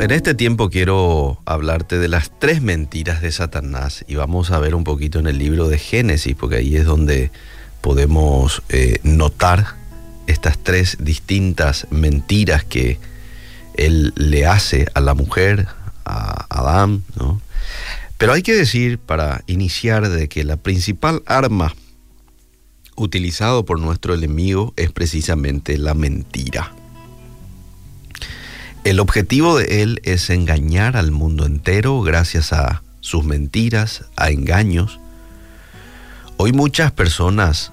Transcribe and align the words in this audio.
En 0.00 0.12
este 0.12 0.34
tiempo 0.34 0.70
quiero 0.70 1.42
hablarte 1.44 1.98
de 1.98 2.08
las 2.08 2.32
tres 2.38 2.62
mentiras 2.62 3.20
de 3.20 3.30
Satanás 3.30 4.02
y 4.08 4.14
vamos 4.14 4.50
a 4.50 4.58
ver 4.58 4.74
un 4.74 4.82
poquito 4.82 5.18
en 5.18 5.26
el 5.26 5.36
libro 5.36 5.68
de 5.68 5.76
Génesis, 5.76 6.34
porque 6.34 6.56
ahí 6.56 6.74
es 6.74 6.86
donde 6.86 7.30
podemos 7.82 8.62
eh, 8.70 8.98
notar 9.02 9.74
estas 10.26 10.56
tres 10.56 10.96
distintas 11.00 11.86
mentiras 11.90 12.64
que 12.64 12.98
él 13.74 14.14
le 14.16 14.46
hace 14.46 14.86
a 14.94 15.02
la 15.02 15.12
mujer, 15.12 15.66
a 16.06 16.46
Adán, 16.48 17.04
¿no? 17.16 17.42
Pero 18.16 18.32
hay 18.32 18.42
que 18.42 18.54
decir, 18.54 18.98
para 18.98 19.42
iniciar, 19.48 20.08
de 20.08 20.30
que 20.30 20.44
la 20.44 20.56
principal 20.56 21.22
arma 21.26 21.74
utilizado 22.96 23.66
por 23.66 23.78
nuestro 23.78 24.14
enemigo 24.14 24.72
es 24.76 24.92
precisamente 24.92 25.76
la 25.76 25.92
mentira. 25.92 26.72
El 28.82 28.98
objetivo 28.98 29.58
de 29.58 29.82
él 29.82 30.00
es 30.04 30.30
engañar 30.30 30.96
al 30.96 31.10
mundo 31.10 31.44
entero 31.44 32.00
gracias 32.00 32.52
a 32.54 32.82
sus 33.00 33.24
mentiras, 33.24 34.06
a 34.16 34.30
engaños. 34.30 34.98
Hoy 36.38 36.52
muchas 36.52 36.90
personas, 36.90 37.72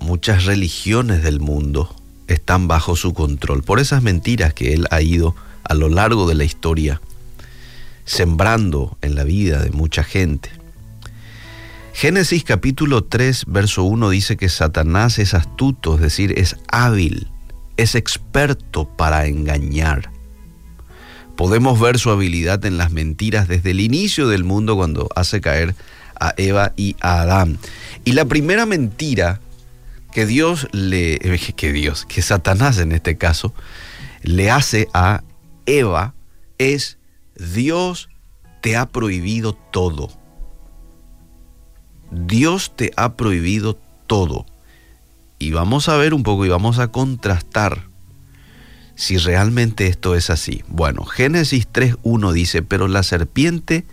muchas 0.00 0.44
religiones 0.44 1.22
del 1.22 1.38
mundo 1.38 1.94
están 2.26 2.66
bajo 2.66 2.96
su 2.96 3.14
control 3.14 3.62
por 3.62 3.78
esas 3.78 4.02
mentiras 4.02 4.54
que 4.54 4.74
él 4.74 4.88
ha 4.90 5.00
ido 5.02 5.36
a 5.62 5.74
lo 5.74 5.88
largo 5.88 6.28
de 6.28 6.34
la 6.34 6.44
historia 6.44 7.00
sembrando 8.04 8.98
en 9.02 9.14
la 9.14 9.22
vida 9.22 9.62
de 9.62 9.70
mucha 9.70 10.02
gente. 10.02 10.50
Génesis 11.94 12.42
capítulo 12.42 13.04
3, 13.04 13.44
verso 13.46 13.84
1 13.84 14.10
dice 14.10 14.36
que 14.36 14.48
Satanás 14.48 15.20
es 15.20 15.34
astuto, 15.34 15.94
es 15.94 16.00
decir, 16.00 16.34
es 16.36 16.56
hábil, 16.68 17.28
es 17.76 17.94
experto 17.94 18.88
para 18.88 19.26
engañar. 19.26 20.10
Podemos 21.36 21.80
ver 21.80 21.98
su 21.98 22.10
habilidad 22.10 22.64
en 22.64 22.78
las 22.78 22.92
mentiras 22.92 23.48
desde 23.48 23.70
el 23.70 23.80
inicio 23.80 24.28
del 24.28 24.44
mundo 24.44 24.76
cuando 24.76 25.08
hace 25.16 25.40
caer 25.40 25.74
a 26.20 26.34
Eva 26.36 26.72
y 26.76 26.96
a 27.00 27.22
Adán. 27.22 27.58
Y 28.04 28.12
la 28.12 28.26
primera 28.26 28.66
mentira 28.66 29.40
que 30.12 30.26
Dios 30.26 30.68
le, 30.72 31.18
que 31.56 31.72
Dios, 31.72 32.04
que 32.06 32.22
Satanás 32.22 32.78
en 32.78 32.92
este 32.92 33.16
caso, 33.16 33.54
le 34.22 34.50
hace 34.50 34.88
a 34.92 35.22
Eva 35.66 36.14
es 36.58 36.98
Dios 37.36 38.08
te 38.60 38.76
ha 38.76 38.86
prohibido 38.86 39.54
todo. 39.54 40.10
Dios 42.10 42.76
te 42.76 42.92
ha 42.96 43.16
prohibido 43.16 43.78
todo. 44.06 44.46
Y 45.42 45.50
vamos 45.50 45.88
a 45.88 45.96
ver 45.96 46.14
un 46.14 46.22
poco 46.22 46.46
y 46.46 46.50
vamos 46.50 46.78
a 46.78 46.92
contrastar 46.92 47.88
si 48.94 49.18
realmente 49.18 49.88
esto 49.88 50.14
es 50.14 50.30
así. 50.30 50.62
Bueno, 50.68 51.04
Génesis 51.04 51.66
3.1 51.68 52.30
dice, 52.30 52.62
pero 52.62 52.86
la 52.86 53.02
serpiente 53.02 53.84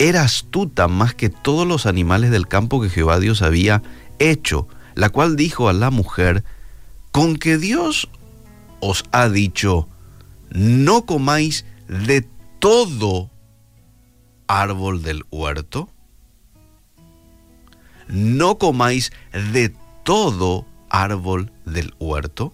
era 0.00 0.22
astuta 0.22 0.88
más 0.88 1.14
que 1.14 1.28
todos 1.28 1.68
los 1.68 1.86
animales 1.86 2.32
del 2.32 2.48
campo 2.48 2.82
que 2.82 2.90
Jehová 2.90 3.20
Dios 3.20 3.42
había 3.42 3.80
hecho, 4.18 4.66
la 4.96 5.08
cual 5.10 5.36
dijo 5.36 5.68
a 5.68 5.72
la 5.72 5.92
mujer, 5.92 6.42
con 7.12 7.36
que 7.36 7.58
Dios 7.58 8.08
os 8.80 9.04
ha 9.12 9.28
dicho, 9.28 9.88
no 10.50 11.06
comáis 11.06 11.64
de 11.86 12.26
todo 12.58 13.30
árbol 14.48 15.04
del 15.04 15.22
huerto? 15.30 15.88
No 18.08 18.58
comáis 18.58 19.12
de 19.52 19.72
todo 20.02 20.66
árbol 20.92 21.50
del 21.64 21.94
huerto. 21.98 22.52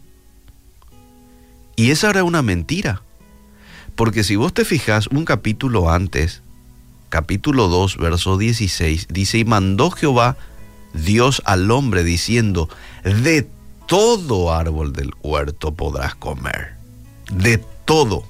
Y 1.77 1.91
esa 1.91 2.09
era 2.09 2.25
una 2.25 2.41
mentira. 2.41 3.03
Porque 3.95 4.25
si 4.25 4.37
vos 4.37 4.55
te 4.55 4.65
fijas 4.65 5.09
un 5.09 5.25
capítulo 5.25 5.91
antes, 5.91 6.43
capítulo 7.11 7.69
2, 7.69 7.99
verso 7.99 8.39
16, 8.39 9.09
dice, 9.11 9.39
y 9.39 9.45
mandó 9.45 9.91
Jehová 9.91 10.37
Dios 10.95 11.43
al 11.45 11.71
hombre 11.71 12.05
diciendo, 12.05 12.69
de 13.03 13.47
todo 13.87 14.55
árbol 14.55 14.93
del 14.93 15.11
huerto 15.23 15.75
podrás 15.75 16.15
comer. 16.15 16.77
De 17.33 17.59
todo. 17.85 18.25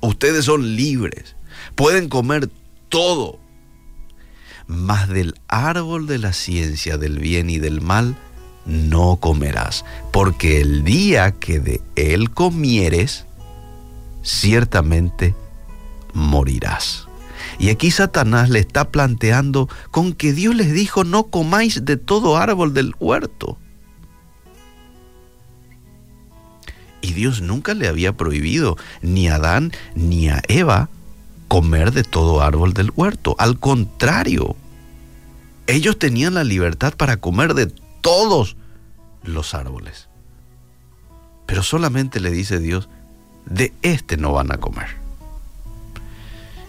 Ustedes 0.00 0.46
son 0.46 0.76
libres, 0.76 1.36
pueden 1.74 2.08
comer 2.08 2.48
todo. 2.88 3.38
Mas 4.66 5.08
del 5.08 5.34
árbol 5.48 6.06
de 6.06 6.18
la 6.18 6.32
ciencia 6.32 6.96
del 6.96 7.18
bien 7.18 7.50
y 7.50 7.58
del 7.58 7.80
mal 7.80 8.16
no 8.64 9.16
comerás, 9.16 9.84
porque 10.12 10.60
el 10.60 10.84
día 10.84 11.32
que 11.32 11.58
de 11.60 11.80
él 11.96 12.30
comieres, 12.30 13.26
ciertamente 14.22 15.34
morirás. 16.12 17.08
Y 17.58 17.70
aquí 17.70 17.90
Satanás 17.90 18.50
le 18.50 18.60
está 18.60 18.90
planteando 18.90 19.68
con 19.90 20.12
que 20.12 20.32
Dios 20.32 20.54
les 20.54 20.72
dijo 20.72 21.04
no 21.04 21.24
comáis 21.24 21.84
de 21.84 21.96
todo 21.96 22.36
árbol 22.36 22.74
del 22.74 22.94
huerto. 22.98 23.58
Y 27.00 27.14
Dios 27.14 27.40
nunca 27.42 27.74
le 27.74 27.88
había 27.88 28.16
prohibido 28.16 28.76
ni 29.00 29.28
a 29.28 29.34
Adán 29.34 29.72
ni 29.96 30.28
a 30.28 30.40
Eva 30.48 30.88
comer 31.48 31.92
de 31.92 32.04
todo 32.04 32.40
árbol 32.40 32.72
del 32.74 32.92
huerto. 32.94 33.34
Al 33.38 33.58
contrario, 33.58 34.56
ellos 35.66 35.98
tenían 35.98 36.34
la 36.34 36.44
libertad 36.44 36.94
para 36.96 37.16
comer 37.18 37.54
de 37.54 37.72
todos 38.02 38.56
los 39.22 39.54
árboles. 39.54 40.08
Pero 41.46 41.62
solamente 41.62 42.20
le 42.20 42.30
dice 42.30 42.58
Dios, 42.58 42.90
de 43.46 43.72
este 43.80 44.18
no 44.18 44.32
van 44.32 44.52
a 44.52 44.58
comer. 44.58 44.88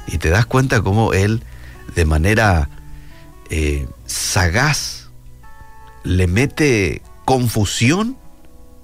Y 0.07 0.17
te 0.17 0.29
das 0.29 0.45
cuenta 0.45 0.81
cómo 0.81 1.13
Él, 1.13 1.43
de 1.95 2.05
manera 2.05 2.69
eh, 3.49 3.87
sagaz, 4.05 5.09
le 6.03 6.27
mete 6.27 7.01
confusión, 7.25 8.17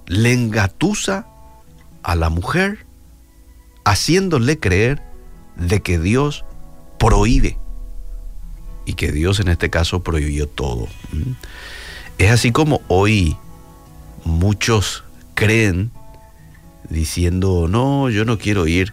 le 0.06 0.32
engatusa 0.32 1.26
a 2.02 2.14
la 2.14 2.30
mujer 2.30 2.86
haciéndole 3.84 4.58
creer 4.58 5.02
de 5.56 5.82
que 5.82 5.98
Dios 5.98 6.44
prohíbe 6.98 7.58
y 8.86 8.94
que 8.94 9.12
Dios 9.12 9.40
en 9.40 9.48
este 9.48 9.70
caso 9.70 10.02
prohibió 10.02 10.48
todo. 10.48 10.88
Es 12.20 12.30
así 12.30 12.52
como 12.52 12.82
hoy 12.88 13.38
muchos 14.26 15.04
creen 15.32 15.90
diciendo, 16.90 17.66
no, 17.66 18.10
yo 18.10 18.26
no 18.26 18.36
quiero 18.36 18.66
ir 18.66 18.92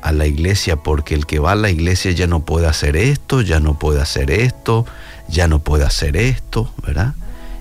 a 0.00 0.12
la 0.12 0.26
iglesia 0.26 0.76
porque 0.76 1.14
el 1.14 1.26
que 1.26 1.40
va 1.40 1.52
a 1.52 1.56
la 1.56 1.68
iglesia 1.68 2.10
ya 2.12 2.26
no 2.26 2.46
puede 2.46 2.66
hacer 2.66 2.96
esto, 2.96 3.42
ya 3.42 3.60
no 3.60 3.78
puede 3.78 4.00
hacer 4.00 4.30
esto, 4.30 4.86
ya 5.28 5.46
no 5.46 5.58
puede 5.58 5.84
hacer 5.84 6.16
esto, 6.16 6.72
¿verdad? 6.82 7.14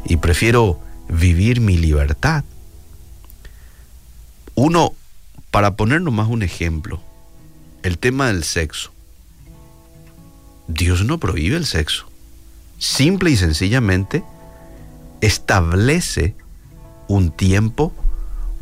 Y 0.06 0.16
prefiero 0.16 0.80
vivir 1.09 1.59
mi 1.59 1.78
libertad. 1.78 2.46
Uno, 4.56 4.94
para 5.52 5.75
ponernos 5.75 6.14
más 6.14 6.30
un 6.30 6.44
ejemplo, 6.44 7.02
el 7.84 7.98
tema 7.98 8.28
del 8.28 8.46
sexo. 8.46 8.94
Dios 10.69 11.04
no 11.04 11.18
prohíbe 11.18 11.58
el 11.58 11.66
sexo. 11.66 12.09
Simple 12.80 13.31
y 13.31 13.36
sencillamente 13.36 14.24
establece 15.22 16.35
un 17.07 17.31
tiempo, 17.31 17.94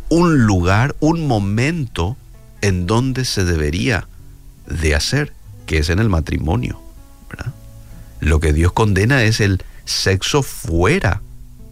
un 0.09 0.45
lugar, 0.45 0.95
un 0.99 1.27
momento 1.27 2.17
en 2.61 2.85
donde 2.85 3.25
se 3.25 3.43
debería 3.43 4.07
de 4.67 4.95
hacer, 4.95 5.33
que 5.65 5.79
es 5.79 5.89
en 5.89 5.99
el 5.99 6.09
matrimonio. 6.09 6.81
Lo 8.19 8.39
que 8.39 8.53
Dios 8.53 8.71
condena 8.71 9.23
es 9.23 9.39
el 9.39 9.63
sexo 9.83 10.41
fuera 10.41 11.21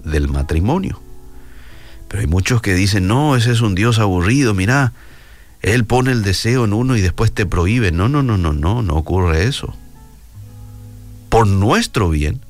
del 0.03 0.27
matrimonio. 0.27 0.99
Pero 2.07 2.21
hay 2.21 2.27
muchos 2.27 2.61
que 2.61 2.73
dicen, 2.73 3.07
no, 3.07 3.35
ese 3.35 3.51
es 3.51 3.61
un 3.61 3.75
Dios 3.75 3.97
aburrido, 3.97 4.53
mira, 4.53 4.93
Él 5.61 5.85
pone 5.85 6.11
el 6.11 6.21
deseo 6.21 6.65
en 6.65 6.73
uno 6.73 6.95
y 6.95 7.01
después 7.01 7.31
te 7.31 7.45
prohíbe. 7.45 7.91
No, 7.91 8.09
no, 8.09 8.21
no, 8.21 8.37
no, 8.37 8.53
no, 8.53 8.83
no 8.83 8.95
ocurre 8.95 9.47
eso. 9.47 9.73
Por 11.29 11.47
nuestro 11.47 12.09
bien, 12.09 12.41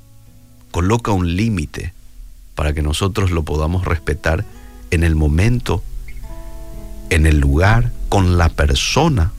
coloca 0.71 1.11
un 1.11 1.35
límite 1.37 1.93
para 2.55 2.73
que 2.73 2.81
nosotros 2.81 3.31
lo 3.31 3.43
podamos 3.43 3.85
respetar 3.85 4.45
en 4.91 5.03
el 5.03 5.15
momento, 5.15 5.83
en 7.09 7.25
el 7.25 7.39
lugar, 7.39 7.91
con 8.09 8.37
la 8.37 8.49
persona 8.49 9.31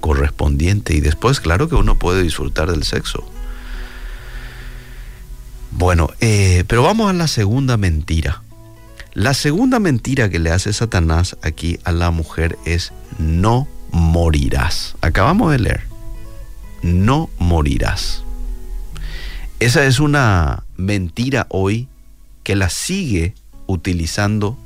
correspondiente. 0.00 0.94
Y 0.94 1.00
después, 1.00 1.40
claro 1.40 1.68
que 1.68 1.76
uno 1.76 1.98
puede 1.98 2.22
disfrutar 2.22 2.70
del 2.70 2.84
sexo. 2.84 3.24
Bueno, 5.70 6.10
eh, 6.20 6.64
pero 6.68 6.82
vamos 6.82 7.08
a 7.08 7.14
la 7.14 7.26
segunda 7.26 7.76
mentira. 7.76 8.42
La 9.14 9.32
segunda 9.32 9.78
mentira 9.78 10.28
que 10.28 10.38
le 10.38 10.50
hace 10.50 10.72
Satanás 10.72 11.36
aquí 11.42 11.78
a 11.84 11.92
la 11.92 12.10
mujer 12.10 12.58
es 12.64 12.92
no 13.18 13.66
morirás. 13.92 14.96
Acabamos 15.00 15.52
de 15.52 15.60
leer. 15.60 15.82
No 16.82 17.30
morirás. 17.38 18.24
Esa 19.58 19.86
es 19.86 20.00
una 20.00 20.64
mentira 20.76 21.46
hoy 21.48 21.88
que 22.44 22.54
la 22.54 22.70
sigue 22.70 23.34
utilizando 23.66 24.56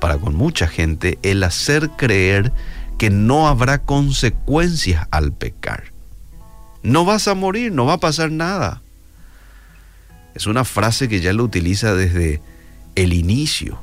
para 0.00 0.18
con 0.18 0.34
mucha 0.34 0.66
gente 0.66 1.18
el 1.22 1.42
hacer 1.42 1.90
creer 1.90 2.52
que 2.98 3.10
no 3.10 3.48
habrá 3.48 3.82
consecuencias 3.82 5.06
al 5.10 5.32
pecar. 5.32 5.92
No 6.82 7.04
vas 7.04 7.28
a 7.28 7.34
morir, 7.34 7.72
no 7.72 7.84
va 7.84 7.94
a 7.94 8.00
pasar 8.00 8.30
nada. 8.30 8.82
Es 10.34 10.46
una 10.46 10.64
frase 10.64 11.08
que 11.08 11.20
ya 11.20 11.32
lo 11.32 11.44
utiliza 11.44 11.94
desde 11.94 12.40
el 12.94 13.12
inicio. 13.12 13.78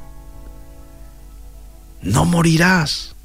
No 2.02 2.26
morirás. 2.26 3.16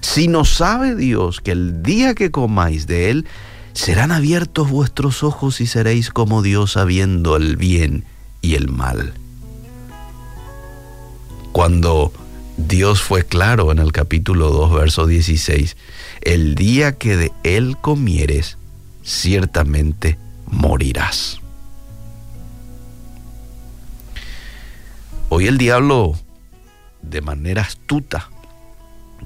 Si 0.00 0.28
no 0.28 0.44
sabe 0.44 0.94
Dios 0.94 1.40
que 1.40 1.52
el 1.52 1.82
día 1.82 2.14
que 2.14 2.30
comáis 2.30 2.86
de 2.86 3.10
él, 3.10 3.26
serán 3.72 4.12
abiertos 4.12 4.70
vuestros 4.70 5.22
ojos 5.22 5.60
y 5.60 5.66
seréis 5.66 6.10
como 6.10 6.42
Dios 6.42 6.72
sabiendo 6.72 7.36
el 7.36 7.56
bien 7.56 8.04
y 8.40 8.54
el 8.54 8.68
mal. 8.68 9.14
Cuando 11.54 12.12
Dios 12.56 13.00
fue 13.00 13.24
claro 13.24 13.70
en 13.70 13.78
el 13.78 13.92
capítulo 13.92 14.50
2, 14.50 14.74
verso 14.74 15.06
16, 15.06 15.76
el 16.22 16.56
día 16.56 16.98
que 16.98 17.16
de 17.16 17.32
él 17.44 17.76
comieres, 17.80 18.58
ciertamente 19.04 20.18
morirás. 20.46 21.38
Hoy 25.28 25.46
el 25.46 25.56
diablo, 25.56 26.18
de 27.02 27.20
manera 27.20 27.62
astuta, 27.62 28.30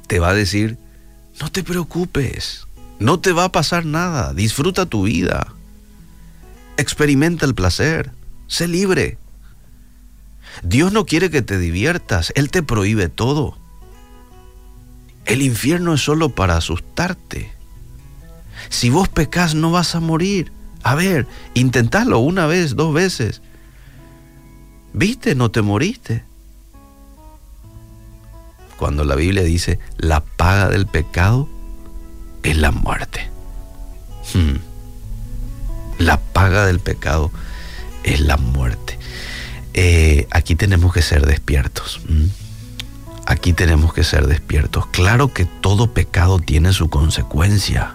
te 0.07 0.19
va 0.19 0.29
a 0.29 0.35
decir, 0.35 0.77
no 1.41 1.51
te 1.51 1.65
preocupes, 1.65 2.67
no 2.99 3.21
te 3.21 3.33
va 3.33 3.45
a 3.45 3.53
pasar 3.53 3.87
nada, 3.87 4.35
disfruta 4.35 4.85
tu 4.85 5.05
vida, 5.05 5.55
experimenta 6.77 7.47
el 7.47 7.55
placer, 7.55 8.13
sé 8.49 8.69
libre. 8.69 9.17
Dios 10.63 10.93
no 10.93 11.07
quiere 11.07 11.31
que 11.31 11.43
te 11.43 11.59
diviertas, 11.59 12.33
Él 12.35 12.51
te 12.51 12.63
prohíbe 12.63 13.09
todo. 13.09 13.57
El 15.25 15.43
infierno 15.43 15.95
es 15.95 16.01
solo 16.01 16.31
para 16.31 16.57
asustarte. 16.57 17.53
Si 18.71 18.91
vos 18.91 19.09
pecas 19.09 19.55
no 19.55 19.71
vas 19.71 19.95
a 19.95 20.01
morir. 20.01 20.53
A 20.83 20.95
ver, 20.95 21.27
intentalo 21.55 22.19
una 22.19 22.47
vez, 22.47 22.77
dos 22.77 22.95
veces. 22.95 23.43
¿Viste? 24.93 25.35
No 25.35 25.51
te 25.51 25.61
moriste. 25.61 26.25
Cuando 28.79 29.05
la 29.05 29.17
Biblia 29.17 29.43
dice, 29.43 29.79
la 29.97 30.21
paga 30.21 30.69
del 30.71 30.87
pecado 30.87 31.49
es 32.43 32.57
la 32.57 32.71
muerte. 32.71 33.29
Hmm. 34.33 34.57
La 35.99 36.19
paga 36.21 36.65
del 36.65 36.79
pecado 36.79 37.31
es 38.05 38.21
la 38.21 38.37
muerte. 38.37 38.88
Eh, 39.81 40.27
aquí 40.33 40.57
tenemos 40.57 40.93
que 40.93 41.03
ser 41.03 41.25
despiertos. 41.25 42.01
Aquí 43.27 43.53
tenemos 43.53 43.95
que 43.95 44.03
ser 44.03 44.27
despiertos. 44.27 44.89
Claro 44.89 45.33
que 45.33 45.45
todo 45.45 45.95
pecado 45.95 46.41
tiene 46.41 46.73
su 46.73 46.91
consecuencia. 46.91 47.95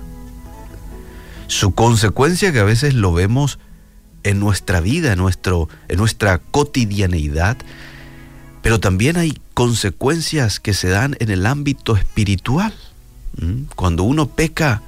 Su 1.47 1.73
consecuencia 1.73 2.53
que 2.53 2.59
a 2.59 2.63
veces 2.63 2.93
lo 2.93 3.11
vemos 3.11 3.59
en 4.23 4.39
nuestra 4.39 4.79
vida, 4.79 5.11
en, 5.11 5.19
nuestro, 5.19 5.67
en 5.89 5.97
nuestra 5.97 6.37
cotidianeidad, 6.37 7.57
pero 8.61 8.79
también 8.79 9.17
hay 9.17 9.37
consecuencias 9.53 10.61
que 10.61 10.73
se 10.73 10.87
dan 10.87 11.17
en 11.19 11.31
el 11.31 11.45
ámbito 11.45 11.97
espiritual. 11.97 12.73
Cuando 13.75 14.03
uno 14.03 14.29
peca, 14.29 14.83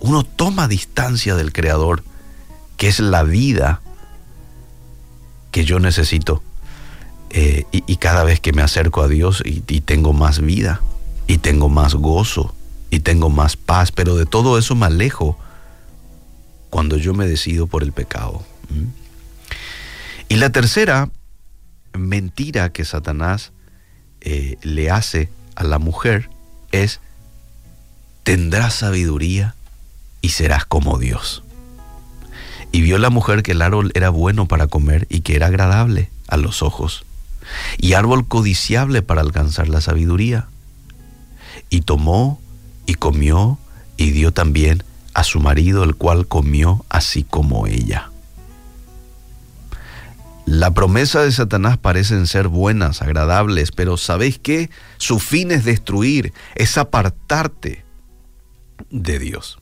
uno 0.00 0.22
toma 0.22 0.68
distancia 0.68 1.34
del 1.34 1.54
Creador, 1.54 2.04
que 2.76 2.88
es 2.88 3.00
la 3.00 3.22
vida 3.22 3.80
que 5.56 5.64
yo 5.64 5.80
necesito. 5.80 6.42
Eh, 7.30 7.64
y, 7.72 7.96
cada 7.96 8.24
vez 8.24 8.40
que 8.40 8.52
me 8.52 8.60
acerco 8.60 9.00
a 9.00 9.08
Dios 9.08 9.42
y, 9.42 9.62
tengo 9.80 10.12
más 10.12 10.42
vida, 10.42 10.82
y 11.26 11.38
tengo 11.38 11.70
más 11.70 11.94
gozo, 11.94 12.54
y 12.90 13.00
tengo 13.00 13.30
más 13.30 13.56
paz, 13.56 13.90
pero 13.90 14.16
de 14.16 14.26
todo 14.26 14.58
eso 14.58 14.74
me 14.74 14.84
alejo 14.84 15.38
cuando 16.68 16.98
yo 16.98 17.14
me 17.14 17.26
decido 17.26 17.66
por 17.68 17.82
el 17.82 17.92
pecado. 17.92 18.44
Y 20.28 20.36
la 20.36 20.52
tercera 20.52 21.08
mentira 21.94 22.70
que 22.70 22.84
Satanás 22.84 23.52
eh, 24.20 24.58
le 24.60 24.90
hace 24.90 25.30
a 25.54 25.64
la 25.64 25.78
mujer 25.78 26.28
es, 26.70 27.00
tendrás 28.24 28.74
sabiduría 28.74 29.54
y 30.20 30.28
serás 30.28 30.66
como 30.66 30.98
Dios. 30.98 31.42
Y 32.76 32.82
vio 32.82 32.98
la 32.98 33.08
mujer 33.08 33.42
que 33.42 33.52
el 33.52 33.62
árbol 33.62 33.90
era 33.94 34.10
bueno 34.10 34.48
para 34.48 34.66
comer 34.66 35.06
y 35.08 35.20
que 35.20 35.34
era 35.34 35.46
agradable 35.46 36.10
a 36.28 36.36
los 36.36 36.60
ojos, 36.60 37.06
y 37.78 37.94
árbol 37.94 38.28
codiciable 38.28 39.00
para 39.00 39.22
alcanzar 39.22 39.70
la 39.70 39.80
sabiduría. 39.80 40.48
Y 41.70 41.80
tomó 41.80 42.38
y 42.84 42.92
comió 42.92 43.58
y 43.96 44.10
dio 44.10 44.30
también 44.30 44.82
a 45.14 45.24
su 45.24 45.40
marido, 45.40 45.84
el 45.84 45.94
cual 45.94 46.26
comió 46.26 46.84
así 46.90 47.24
como 47.24 47.66
ella. 47.66 48.10
La 50.44 50.74
promesa 50.74 51.22
de 51.22 51.32
Satanás 51.32 51.78
parecen 51.78 52.26
ser 52.26 52.48
buenas, 52.48 53.00
agradables, 53.00 53.72
pero 53.72 53.96
¿sabéis 53.96 54.38
qué? 54.38 54.68
Su 54.98 55.18
fin 55.18 55.50
es 55.50 55.64
destruir, 55.64 56.34
es 56.56 56.76
apartarte 56.76 57.86
de 58.90 59.18
Dios. 59.18 59.60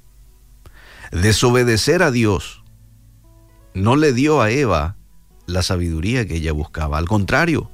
Desobedecer 1.12 2.02
a 2.02 2.10
Dios 2.10 2.63
no 3.74 3.96
le 3.96 4.12
dio 4.12 4.40
a 4.40 4.50
Eva 4.50 4.96
la 5.46 5.62
sabiduría 5.62 6.26
que 6.26 6.36
ella 6.36 6.52
buscaba, 6.52 6.96
al 6.96 7.06
contrario, 7.06 7.70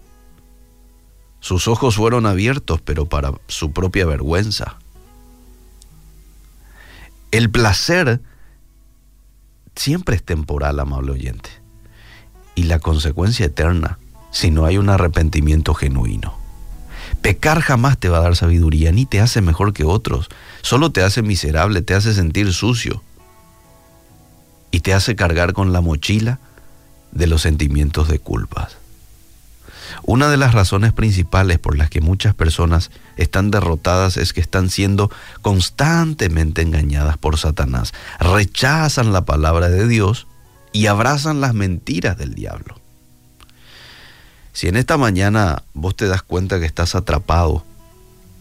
sus 1.38 1.68
ojos 1.68 1.96
fueron 1.96 2.26
abiertos, 2.26 2.80
pero 2.80 3.06
para 3.06 3.32
su 3.46 3.72
propia 3.72 4.06
vergüenza. 4.06 4.76
El 7.30 7.50
placer 7.50 8.20
siempre 9.76 10.16
es 10.16 10.24
temporal, 10.24 10.80
amable 10.80 11.12
oyente 11.12 11.50
y 12.54 12.64
la 12.64 12.78
consecuencia 12.80 13.46
eterna 13.46 13.98
si 14.32 14.50
no 14.50 14.64
hay 14.64 14.78
un 14.78 14.90
arrepentimiento 14.90 15.74
genuino. 15.74 16.34
Pecar 17.22 17.60
jamás 17.60 17.98
te 17.98 18.08
va 18.08 18.18
a 18.18 18.22
dar 18.22 18.36
sabiduría, 18.36 18.92
ni 18.92 19.06
te 19.06 19.20
hace 19.20 19.40
mejor 19.40 19.72
que 19.72 19.84
otros, 19.84 20.28
solo 20.62 20.90
te 20.90 21.02
hace 21.02 21.22
miserable, 21.22 21.82
te 21.82 21.94
hace 21.94 22.14
sentir 22.14 22.52
sucio 22.52 23.02
y 24.70 24.80
te 24.80 24.94
hace 24.94 25.16
cargar 25.16 25.52
con 25.52 25.72
la 25.72 25.80
mochila 25.80 26.38
de 27.12 27.26
los 27.26 27.42
sentimientos 27.42 28.08
de 28.08 28.18
culpas. 28.18 28.76
Una 30.02 30.28
de 30.28 30.36
las 30.36 30.54
razones 30.54 30.92
principales 30.92 31.58
por 31.58 31.76
las 31.76 31.90
que 31.90 32.00
muchas 32.00 32.34
personas 32.34 32.90
están 33.16 33.50
derrotadas 33.50 34.16
es 34.16 34.32
que 34.32 34.40
están 34.40 34.70
siendo 34.70 35.10
constantemente 35.42 36.62
engañadas 36.62 37.18
por 37.18 37.38
Satanás. 37.38 37.92
Rechazan 38.18 39.12
la 39.12 39.24
palabra 39.24 39.68
de 39.68 39.86
Dios 39.88 40.26
y 40.72 40.86
abrazan 40.86 41.40
las 41.40 41.54
mentiras 41.54 42.16
del 42.16 42.34
diablo. 42.34 42.80
Si 44.52 44.68
en 44.68 44.76
esta 44.76 44.96
mañana 44.96 45.62
vos 45.74 45.96
te 45.96 46.06
das 46.06 46.22
cuenta 46.22 46.60
que 46.60 46.66
estás 46.66 46.94
atrapado 46.94 47.64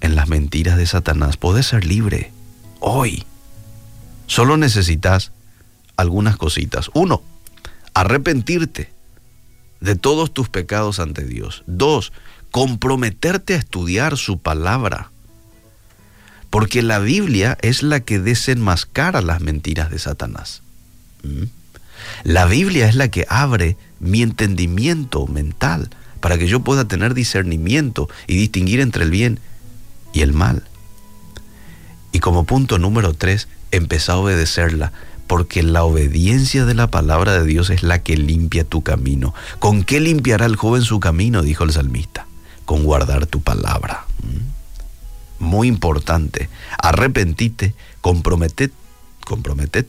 en 0.02 0.16
las 0.16 0.28
mentiras 0.28 0.78
de 0.78 0.86
Satanás, 0.86 1.38
podés 1.38 1.68
ser 1.68 1.86
libre 1.86 2.32
hoy. 2.80 3.26
Solo 4.28 4.58
necesitas 4.58 5.32
algunas 6.00 6.38
cositas. 6.38 6.90
Uno, 6.94 7.22
arrepentirte 7.94 8.92
de 9.82 9.96
todos 9.96 10.34
tus 10.34 10.50
pecados 10.50 11.00
ante 11.00 11.26
Dios. 11.26 11.64
Dos, 11.68 12.12
comprometerte 12.52 13.54
a 13.54 13.58
estudiar 13.58 14.18
su 14.18 14.40
palabra. 14.40 15.12
Porque 16.50 16.82
la 16.82 17.00
Biblia 17.00 17.58
es 17.62 17.84
la 17.84 18.00
que 18.00 18.20
desenmascara 18.20 19.22
las 19.22 19.42
mentiras 19.42 19.92
de 19.92 20.00
Satanás. 20.00 20.62
¿Mm? 21.24 21.44
La 22.24 22.46
Biblia 22.46 22.88
es 22.88 22.96
la 22.96 23.10
que 23.10 23.26
abre 23.30 23.78
mi 24.00 24.22
entendimiento 24.22 25.28
mental 25.28 25.90
para 26.22 26.38
que 26.38 26.48
yo 26.48 26.62
pueda 26.62 26.86
tener 26.86 27.14
discernimiento 27.14 28.10
y 28.26 28.36
distinguir 28.36 28.80
entre 28.80 29.04
el 29.04 29.12
bien 29.12 29.40
y 30.14 30.22
el 30.22 30.34
mal. 30.34 30.64
Y 32.12 32.20
como 32.20 32.46
punto 32.46 32.80
número 32.80 33.14
tres, 33.14 33.48
empezar 33.72 34.16
a 34.16 34.20
obedecerla, 34.20 34.92
porque 35.30 35.62
la 35.62 35.84
obediencia 35.84 36.66
de 36.66 36.74
la 36.74 36.88
palabra 36.88 37.34
de 37.34 37.46
Dios 37.46 37.70
es 37.70 37.84
la 37.84 38.02
que 38.02 38.18
limpia 38.18 38.64
tu 38.64 38.82
camino. 38.82 39.36
¿Con 39.60 39.84
qué 39.84 40.00
limpiará 40.00 40.48
el 40.48 40.56
joven 40.56 40.82
su 40.82 41.00
camino? 41.00 41.44
dijo 41.44 41.64
el 41.64 41.72
salmista. 41.72 42.26
Con 42.66 42.84
guardar 42.84 43.28
tu 43.28 43.40
palabra. 43.40 44.06
¿Mm? 44.24 45.46
Muy 45.46 45.68
importante. 45.68 46.50
Arrepentite, 46.80 47.76
comprometete, 48.02 48.74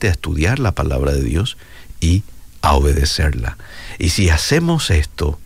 a 0.07 0.11
estudiar 0.11 0.59
la 0.59 0.73
palabra 0.73 1.11
de 1.11 1.23
Dios 1.23 1.57
y 1.99 2.21
a 2.61 2.75
obedecerla. 2.75 3.57
Y 3.97 4.09
si 4.09 4.29
hacemos 4.29 4.91
esto, 4.91 5.39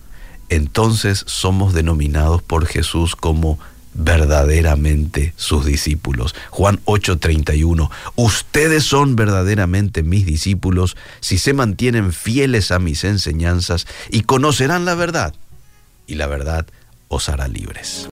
entonces 0.49 1.23
somos 1.25 1.73
denominados 1.73 2.41
por 2.41 2.65
Jesús 2.65 3.15
como 3.15 3.59
verdaderamente 3.95 5.33
sus 5.37 5.65
discípulos. 5.65 6.35
Juan 6.51 6.79
8:31, 6.85 7.89
ustedes 8.15 8.83
son 8.83 9.15
verdaderamente 9.15 10.03
mis 10.03 10.25
discípulos 10.25 10.95
si 11.21 11.37
se 11.37 11.53
mantienen 11.53 12.13
fieles 12.13 12.71
a 12.71 12.79
mis 12.79 13.03
enseñanzas 13.03 13.87
y 14.11 14.21
conocerán 14.21 14.85
la 14.85 14.95
verdad, 14.95 15.33
y 16.05 16.15
la 16.15 16.27
verdad 16.27 16.67
os 17.07 17.29
hará 17.29 17.47
libres. 17.47 18.03